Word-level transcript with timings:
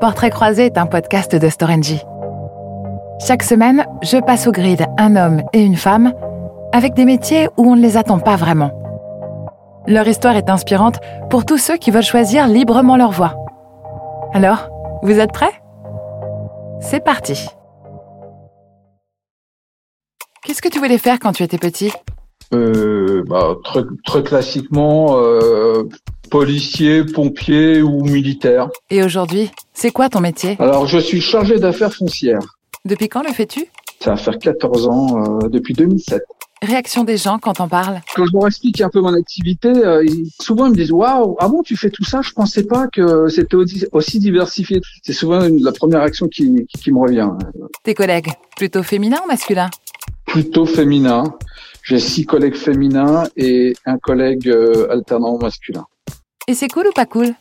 Portrait 0.00 0.30
croisé 0.30 0.66
est 0.66 0.78
un 0.78 0.86
podcast 0.86 1.34
de 1.34 1.48
Storengy. 1.48 2.02
Chaque 3.26 3.42
semaine, 3.42 3.86
je 4.02 4.18
passe 4.18 4.46
au 4.46 4.52
grid 4.52 4.84
un 4.98 5.16
homme 5.16 5.42
et 5.52 5.62
une 5.62 5.76
femme 5.76 6.12
avec 6.72 6.94
des 6.94 7.04
métiers 7.04 7.48
où 7.56 7.70
on 7.70 7.76
ne 7.76 7.80
les 7.80 7.96
attend 7.96 8.18
pas 8.18 8.36
vraiment. 8.36 8.70
Leur 9.86 10.06
histoire 10.06 10.36
est 10.36 10.50
inspirante 10.50 10.98
pour 11.30 11.46
tous 11.46 11.58
ceux 11.58 11.76
qui 11.76 11.90
veulent 11.90 12.02
choisir 12.02 12.46
librement 12.46 12.96
leur 12.96 13.12
voie. 13.12 13.34
Alors, 14.34 14.68
vous 15.02 15.18
êtes 15.18 15.32
prêts? 15.32 15.62
C'est 16.80 17.02
parti 17.02 17.48
Qu'est-ce 20.44 20.60
que 20.60 20.68
tu 20.68 20.78
voulais 20.78 20.98
faire 20.98 21.18
quand 21.18 21.32
tu 21.32 21.42
étais 21.42 21.58
petit? 21.58 21.92
Euh, 22.52 23.24
bah, 23.26 23.56
très, 24.04 24.22
classiquement, 24.22 25.16
euh, 25.18 25.84
policier, 26.28 27.04
pompier 27.04 27.82
ou 27.82 28.02
militaire. 28.04 28.68
Et 28.90 29.02
aujourd'hui, 29.02 29.50
c'est 29.72 29.90
quoi 29.90 30.08
ton 30.08 30.20
métier? 30.20 30.56
Alors, 30.58 30.86
je 30.86 30.98
suis 30.98 31.20
chargé 31.20 31.58
d'affaires 31.58 31.92
foncières. 31.94 32.56
Depuis 32.84 33.08
quand 33.08 33.22
le 33.22 33.32
fais-tu? 33.32 33.66
Ça 34.00 34.10
va 34.10 34.16
faire 34.16 34.38
14 34.38 34.88
ans, 34.88 35.42
euh, 35.44 35.48
depuis 35.48 35.74
2007. 35.74 36.22
Réaction 36.62 37.04
des 37.04 37.16
gens 37.18 37.38
quand 37.38 37.60
on 37.60 37.68
parle? 37.68 38.00
Quand 38.14 38.24
je 38.24 38.32
leur 38.32 38.46
explique 38.46 38.80
un 38.80 38.88
peu 38.88 39.00
mon 39.00 39.12
activité, 39.14 39.68
euh, 39.68 40.02
ils- 40.04 40.30
souvent 40.40 40.66
ils 40.66 40.70
me 40.72 40.76
disent 40.76 40.92
Waouh, 40.92 41.36
ah 41.38 41.48
bon, 41.48 41.62
tu 41.62 41.76
fais 41.76 41.90
tout 41.90 42.04
ça? 42.04 42.22
Je 42.22 42.30
pensais 42.32 42.64
pas 42.64 42.86
que 42.88 43.28
c'était 43.28 43.56
aussi, 43.92 44.18
diversifié. 44.18 44.80
C'est 45.02 45.12
souvent 45.12 45.44
une- 45.44 45.62
la 45.62 45.72
première 45.72 46.00
réaction 46.00 46.28
qui, 46.28 46.64
qui, 46.66 46.80
qui 46.84 46.92
me 46.92 46.98
revient. 46.98 47.28
Tes 47.82 47.92
collègues, 47.94 48.30
plutôt 48.56 48.82
féminin 48.82 49.18
ou 49.24 49.28
masculin? 49.28 49.68
Plutôt 50.24 50.64
féminin. 50.66 51.24
J'ai 51.82 51.98
six 51.98 52.24
collègues 52.24 52.56
féminins 52.56 53.24
et 53.36 53.74
un 53.84 53.98
collègue 53.98 54.48
euh, 54.48 54.90
alternant 54.90 55.38
masculin. 55.38 55.84
Et 56.48 56.54
c'est 56.54 56.68
cool 56.68 56.86
ou 56.88 56.92
pas 56.92 57.06
cool 57.06 57.34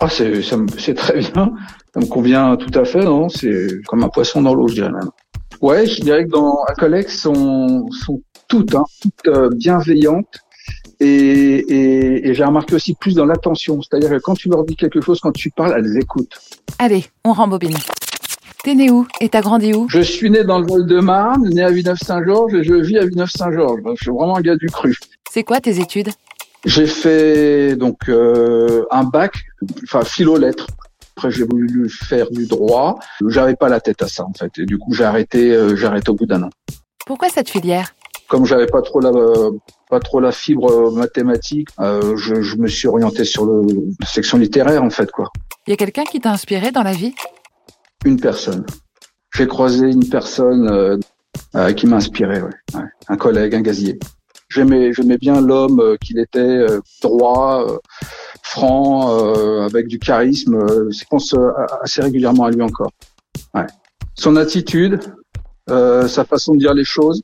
Ah, 0.00 0.08
c'est 0.08 0.94
très 0.94 1.18
bien. 1.20 1.52
Ça 1.92 2.00
me 2.00 2.06
convient 2.06 2.56
tout 2.56 2.78
à 2.78 2.84
fait, 2.84 3.04
non? 3.04 3.28
C'est 3.28 3.82
comme 3.86 4.02
un 4.02 4.08
poisson 4.08 4.42
dans 4.42 4.54
l'eau, 4.54 4.68
je 4.68 4.74
dirais 4.74 4.90
même. 4.90 5.10
Ouais, 5.60 5.86
je 5.86 6.00
dirais 6.00 6.24
que 6.24 6.30
dans 6.30 6.64
collègue 6.78 7.08
sont 7.08 7.86
sont 7.90 8.22
toutes, 8.48 8.74
hein, 8.74 8.84
toutes 9.02 9.28
euh, 9.28 9.50
bienveillantes. 9.54 10.38
Et, 11.00 11.06
et, 11.06 12.28
et 12.28 12.34
j'ai 12.34 12.44
remarqué 12.44 12.74
aussi 12.74 12.94
plus 12.94 13.14
dans 13.14 13.24
l'attention, 13.24 13.80
c'est-à-dire 13.82 14.10
que 14.10 14.18
quand 14.18 14.34
tu 14.34 14.48
leur 14.48 14.64
dis 14.64 14.76
quelque 14.76 15.00
chose, 15.00 15.18
quand 15.20 15.32
tu 15.32 15.50
parles, 15.50 15.74
elles 15.76 15.96
écoutent. 15.98 16.38
Allez, 16.78 17.06
on 17.24 17.32
rembobine. 17.32 17.76
T'es 18.62 18.74
né 18.74 18.90
où? 18.90 19.06
Et 19.20 19.30
t'as 19.30 19.40
grandi 19.40 19.72
où? 19.72 19.86
Je 19.88 20.00
suis 20.00 20.30
né 20.30 20.44
dans 20.44 20.58
le 20.58 20.66
Val-de-Marne, 20.66 21.48
né 21.48 21.62
à 21.62 21.70
Villeneuve-Saint-Georges 21.70 22.54
et 22.54 22.62
je 22.62 22.74
vis 22.74 22.98
à 22.98 23.06
Villeneuve-Saint-Georges. 23.06 23.80
Je 23.96 24.02
suis 24.02 24.10
vraiment 24.10 24.36
un 24.36 24.42
gars 24.42 24.56
du 24.56 24.66
cru. 24.66 24.94
C'est 25.30 25.44
quoi 25.44 25.60
tes 25.60 25.80
études? 25.80 26.10
J'ai 26.64 26.86
fait 26.86 27.76
donc 27.76 28.08
euh, 28.08 28.84
un 28.90 29.04
bac, 29.04 29.34
enfin 29.84 30.02
philo-lettres. 30.04 30.66
Après, 31.16 31.30
j'ai 31.30 31.44
voulu 31.44 31.88
faire 31.90 32.30
du 32.30 32.46
droit. 32.46 32.98
J'avais 33.26 33.56
pas 33.56 33.68
la 33.68 33.80
tête 33.80 34.02
à 34.02 34.08
ça 34.08 34.24
en 34.24 34.32
fait, 34.32 34.50
et 34.58 34.66
du 34.66 34.78
coup 34.78 34.92
j'ai 34.92 35.04
arrêté. 35.04 35.52
euh, 35.52 35.76
j'ai 35.76 35.86
arrêté 35.86 36.10
au 36.10 36.14
bout 36.14 36.26
d'un 36.26 36.42
an. 36.44 36.50
Pourquoi 37.06 37.28
cette 37.28 37.48
filière? 37.50 37.94
Comme 38.28 38.46
j'avais 38.46 38.66
pas 38.66 38.82
trop 38.82 39.00
la 39.00 39.10
pas 39.88 40.00
trop 40.00 40.20
la 40.20 40.32
fibre 40.32 40.70
euh, 40.70 40.90
mathématique, 40.92 41.68
euh, 41.80 42.16
je, 42.16 42.42
je 42.42 42.56
me 42.56 42.68
suis 42.68 42.86
orienté 42.88 43.24
sur 43.24 43.44
le 43.44 43.62
la 43.98 44.06
section 44.06 44.38
littéraire 44.38 44.84
en 44.84 44.90
fait 44.90 45.10
quoi. 45.10 45.30
Y 45.66 45.72
a 45.72 45.76
quelqu'un 45.76 46.04
qui 46.04 46.20
t'a 46.20 46.30
inspiré 46.30 46.70
dans 46.70 46.82
la 46.82 46.92
vie? 46.92 47.14
Une 48.04 48.20
personne. 48.20 48.64
J'ai 49.34 49.46
croisé 49.46 49.90
une 49.90 50.08
personne 50.08 50.68
euh, 51.54 51.72
qui 51.72 51.86
m'a 51.86 51.96
inspiré, 51.96 52.40
ouais, 52.40 52.50
ouais. 52.74 52.82
un 53.08 53.16
collègue, 53.16 53.54
un 53.54 53.60
gazier. 53.62 53.98
J'aimais, 54.50 54.92
j'aimais 54.92 55.16
bien 55.18 55.40
l'homme 55.40 55.80
euh, 55.80 55.96
qu'il 55.96 56.18
était, 56.18 56.38
euh, 56.40 56.80
droit, 57.02 57.64
euh, 57.68 57.78
franc, 58.42 59.64
avec 59.64 59.86
du 59.86 59.98
charisme. 59.98 60.58
Je 60.90 61.04
pense 61.08 61.34
assez 61.82 62.02
régulièrement 62.02 62.44
à 62.44 62.50
lui 62.50 62.62
encore. 62.62 62.90
Ouais. 63.54 63.66
Son 64.14 64.36
attitude, 64.36 65.00
euh, 65.70 66.08
sa 66.08 66.24
façon 66.24 66.54
de 66.54 66.58
dire 66.58 66.74
les 66.74 66.84
choses. 66.84 67.22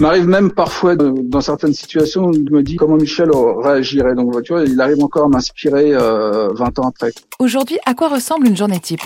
M'arrive 0.00 0.26
même 0.26 0.50
parfois, 0.52 0.96
de- 0.96 1.12
dans 1.22 1.40
certaines 1.40 1.74
situations, 1.74 2.30
de 2.30 2.50
me 2.50 2.62
dire 2.62 2.76
comment 2.78 2.96
Michel 2.96 3.30
réagirait. 3.62 4.14
Donc, 4.14 4.42
tu 4.42 4.52
vois, 4.52 4.64
il 4.64 4.80
arrive 4.80 5.02
encore 5.02 5.26
à 5.26 5.28
m'inspirer 5.28 5.92
euh, 5.94 6.48
20 6.54 6.78
ans 6.78 6.88
après. 6.88 7.12
Aujourd'hui, 7.38 7.78
à 7.84 7.94
quoi 7.94 8.08
ressemble 8.08 8.46
une 8.46 8.56
journée 8.56 8.80
type? 8.80 9.00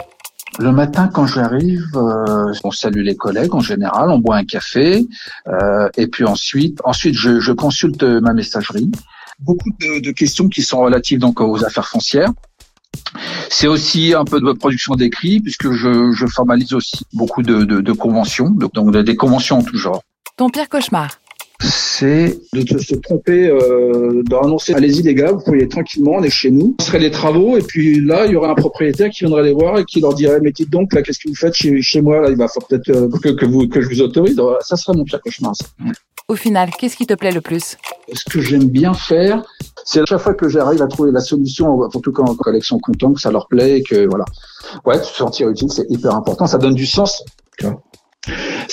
Le 0.58 0.70
matin, 0.70 1.08
quand 1.08 1.26
j'arrive, 1.26 1.86
euh, 1.94 2.52
on 2.62 2.70
salue 2.70 3.00
les 3.00 3.16
collègues 3.16 3.54
en 3.54 3.60
général, 3.60 4.10
on 4.10 4.18
boit 4.18 4.36
un 4.36 4.44
café, 4.44 5.06
euh, 5.48 5.88
et 5.96 6.06
puis 6.06 6.24
ensuite, 6.24 6.78
ensuite 6.84 7.14
je, 7.14 7.52
consulte 7.52 8.02
ma 8.02 8.34
messagerie. 8.34 8.90
Beaucoup 9.38 9.70
de, 9.80 10.10
questions 10.10 10.48
qui 10.48 10.62
sont 10.62 10.80
relatives 10.80 11.18
donc 11.18 11.40
aux 11.40 11.64
affaires 11.64 11.88
foncières. 11.88 12.32
C'est 13.48 13.66
aussi 13.66 14.14
un 14.14 14.24
peu 14.24 14.40
de 14.40 14.52
production 14.52 14.94
d'écrit, 14.94 15.40
puisque 15.40 15.72
je, 15.72 16.26
formalise 16.26 16.74
aussi 16.74 17.06
beaucoup 17.14 17.42
de, 17.42 17.64
de, 17.64 17.92
conventions, 17.92 18.50
donc 18.50 18.94
des 18.94 19.16
conventions 19.16 19.58
en 19.58 19.62
tout 19.62 19.78
genre. 19.78 20.02
Ton 20.36 20.50
pire 20.50 20.69
cauchemar? 20.69 21.21
C'est 21.62 22.38
de 22.52 22.62
te- 22.62 22.78
se 22.78 22.94
tromper, 22.96 23.46
euh, 23.48 24.22
d'annoncer 24.24 24.74
allez-y 24.74 25.02
les 25.02 25.14
gars, 25.14 25.32
vous 25.32 25.40
pouvez 25.40 25.58
aller 25.58 25.68
tranquillement, 25.68 26.12
on 26.16 26.22
est 26.22 26.30
chez 26.30 26.50
nous. 26.50 26.74
Ce 26.80 26.86
serait 26.86 26.98
les 26.98 27.10
travaux, 27.10 27.56
et 27.56 27.62
puis 27.62 28.00
là, 28.04 28.26
il 28.26 28.32
y 28.32 28.36
aurait 28.36 28.48
un 28.50 28.54
propriétaire 28.54 29.10
qui 29.10 29.20
viendrait 29.20 29.44
les 29.44 29.52
voir 29.52 29.78
et 29.78 29.84
qui 29.84 30.00
leur 30.00 30.14
dirait 30.14 30.40
mais 30.40 30.50
dites 30.52 30.70
donc 30.70 30.92
là, 30.92 31.02
qu'est-ce 31.02 31.20
que 31.20 31.28
vous 31.28 31.34
faites 31.36 31.54
chez, 31.54 31.80
chez 31.82 32.00
moi? 32.02 32.20
Là 32.20 32.30
Il 32.30 32.36
va 32.36 32.48
falloir 32.48 32.66
peut-être 32.68 32.88
euh, 32.90 33.08
que, 33.22 33.28
que 33.30 33.46
vous 33.46 33.68
que 33.68 33.80
je 33.80 33.88
vous 33.88 34.00
autorise. 34.02 34.38
Alors, 34.38 34.58
Ça 34.62 34.76
serait 34.76 34.96
mon 34.96 35.04
pire 35.04 35.20
cauchemar. 35.20 35.54
Ça. 35.56 35.64
Au 36.28 36.36
final, 36.36 36.70
qu'est-ce 36.78 36.96
qui 36.96 37.06
te 37.06 37.14
plaît 37.14 37.32
le 37.32 37.40
plus? 37.40 37.76
Ce 38.12 38.24
que 38.30 38.40
j'aime 38.40 38.68
bien 38.68 38.94
faire, 38.94 39.42
c'est 39.84 40.00
à 40.00 40.04
chaque 40.06 40.20
fois 40.20 40.34
que 40.34 40.48
j'arrive 40.48 40.80
à 40.82 40.86
trouver 40.86 41.10
la 41.12 41.20
solution, 41.20 41.90
surtout 41.90 42.12
quand 42.12 42.28
les 42.30 42.36
collègues 42.36 42.62
sont 42.62 42.78
contents, 42.78 43.12
que 43.12 43.20
ça 43.20 43.30
leur 43.30 43.48
plaît, 43.48 43.78
et 43.78 43.82
que 43.82 44.06
voilà. 44.08 44.24
Ouais, 44.84 44.98
se 45.02 45.14
sentir 45.14 45.48
utile, 45.48 45.70
c'est 45.70 45.86
hyper 45.90 46.14
important. 46.14 46.46
Ça 46.46 46.58
donne 46.58 46.74
du 46.74 46.86
sens. 46.86 47.22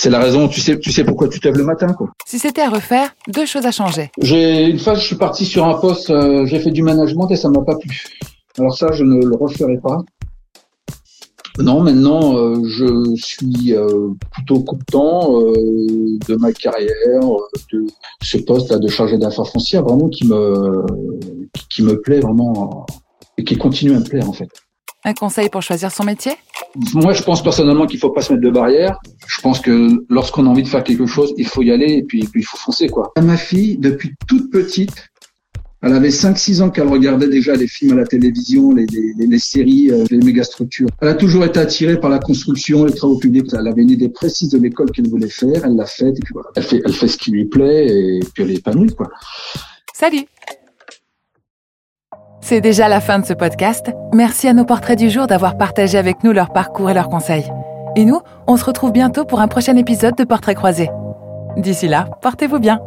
C'est 0.02 0.08
la 0.08 0.18
raison. 0.18 0.48
Tu 0.48 0.62
sais, 0.62 0.78
tu 0.78 0.90
sais 0.90 1.04
pourquoi 1.04 1.28
tu 1.28 1.38
te 1.40 1.46
lèves 1.46 1.58
le 1.58 1.64
matin, 1.64 1.88
quoi. 1.92 2.08
Si 2.24 2.38
c'était 2.38 2.62
à 2.62 2.70
refaire, 2.70 3.14
deux 3.28 3.44
choses 3.44 3.66
à 3.66 3.70
changer. 3.70 4.10
J'ai 4.22 4.64
une 4.64 4.78
fois, 4.78 4.94
je 4.94 5.04
suis 5.04 5.16
parti 5.16 5.44
sur 5.44 5.66
un 5.66 5.74
poste, 5.74 6.08
euh, 6.08 6.46
j'ai 6.46 6.58
fait 6.58 6.70
du 6.70 6.82
management 6.82 7.28
et 7.30 7.36
ça 7.36 7.50
m'a 7.50 7.60
pas 7.60 7.76
plu. 7.76 8.02
Alors 8.58 8.74
ça, 8.74 8.86
je 8.92 9.04
ne 9.04 9.22
le 9.22 9.36
referai 9.36 9.76
pas. 9.76 9.98
Non, 11.58 11.80
maintenant, 11.82 12.34
euh, 12.38 12.62
je 12.66 13.14
suis 13.16 13.74
euh, 13.74 14.08
plutôt 14.32 14.60
content 14.60 15.38
euh, 15.38 15.52
de 16.26 16.34
ma 16.36 16.50
carrière, 16.52 17.20
de 17.70 17.84
ce 18.22 18.38
poste-là 18.38 18.78
de 18.78 18.88
chargé 18.88 19.18
d'affaires 19.18 19.48
foncières, 19.48 19.82
vraiment 19.84 20.08
qui 20.08 20.26
me 20.26 20.86
qui- 21.52 21.68
qui 21.68 21.82
me 21.82 22.00
plaît 22.00 22.20
vraiment 22.20 22.86
et 23.36 23.44
qui 23.44 23.58
continue 23.58 23.94
à 23.94 23.98
me 23.98 24.04
plaire 24.04 24.26
en 24.26 24.32
fait. 24.32 24.48
Un 25.04 25.12
conseil 25.14 25.48
pour 25.50 25.60
choisir 25.62 25.90
son 25.90 26.04
métier? 26.04 26.32
Moi, 26.94 27.12
je 27.12 27.22
pense 27.22 27.42
personnellement 27.42 27.86
qu'il 27.86 27.98
faut 27.98 28.10
pas 28.10 28.22
se 28.22 28.32
mettre 28.32 28.44
de 28.44 28.50
barrière. 28.50 28.98
Je 29.26 29.40
pense 29.40 29.60
que 29.60 30.04
lorsqu'on 30.08 30.46
a 30.46 30.48
envie 30.48 30.62
de 30.62 30.68
faire 30.68 30.84
quelque 30.84 31.06
chose, 31.06 31.34
il 31.36 31.46
faut 31.46 31.62
y 31.62 31.70
aller 31.72 31.94
et 31.94 32.02
puis, 32.02 32.20
puis 32.20 32.42
il 32.42 32.44
faut 32.44 32.56
foncer 32.56 32.88
quoi. 32.88 33.12
Ma 33.20 33.36
fille, 33.36 33.76
depuis 33.76 34.14
toute 34.28 34.50
petite, 34.50 35.06
elle 35.82 35.94
avait 35.94 36.10
5-6 36.10 36.60
ans 36.62 36.70
qu'elle 36.70 36.88
regardait 36.88 37.26
déjà 37.28 37.54
les 37.54 37.66
films 37.66 37.92
à 37.92 37.96
la 37.96 38.06
télévision, 38.06 38.70
les, 38.72 38.84
les, 38.86 39.14
les- 39.18 39.26
les 39.26 39.38
séries, 39.38 39.90
euh, 39.90 40.04
les 40.10 40.18
mégastructures. 40.18 40.88
Elle 41.00 41.08
a 41.08 41.14
toujours 41.14 41.44
été 41.44 41.58
attirée 41.58 41.98
par 41.98 42.10
la 42.10 42.18
construction, 42.18 42.84
les 42.84 42.92
travaux 42.92 43.16
publics. 43.16 43.46
Elle 43.52 43.66
avait 43.66 43.82
une 43.82 43.90
idée 43.90 44.10
précise 44.10 44.50
de 44.50 44.58
l'école 44.58 44.90
qu'elle 44.92 45.08
voulait 45.08 45.28
faire, 45.30 45.64
elle 45.64 45.74
l'a 45.76 45.86
faite 45.86 46.16
et 46.18 46.20
puis 46.20 46.34
voilà. 46.34 46.50
Elle 46.54 46.62
fait, 46.64 46.82
elle 46.84 46.92
fait 46.92 47.08
ce 47.08 47.16
qui 47.16 47.30
lui 47.32 47.46
plaît 47.46 47.86
et 47.88 48.20
puis 48.34 48.42
elle 48.44 48.50
est 48.50 48.56
épanouie 48.58 48.94
quoi. 48.94 49.08
Salut 49.94 50.24
C'est 52.40 52.60
déjà 52.60 52.88
la 52.88 53.00
fin 53.00 53.18
de 53.18 53.26
ce 53.26 53.32
podcast. 53.32 53.92
Merci 54.12 54.48
à 54.48 54.54
nos 54.54 54.64
portraits 54.64 54.98
du 54.98 55.10
jour 55.10 55.26
d'avoir 55.26 55.56
partagé 55.56 55.98
avec 55.98 56.24
nous 56.24 56.32
leur 56.32 56.52
parcours 56.52 56.90
et 56.90 56.94
leurs 56.94 57.08
conseils. 57.08 57.50
Et 57.96 58.04
nous, 58.04 58.20
on 58.46 58.56
se 58.56 58.64
retrouve 58.64 58.92
bientôt 58.92 59.24
pour 59.24 59.40
un 59.40 59.48
prochain 59.48 59.76
épisode 59.76 60.16
de 60.16 60.24
Portraits 60.24 60.56
croisés. 60.56 60.90
D'ici 61.56 61.88
là, 61.88 62.08
portez-vous 62.22 62.58
bien. 62.58 62.80